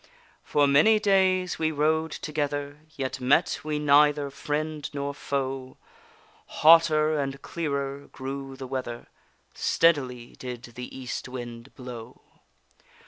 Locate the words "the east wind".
10.73-11.75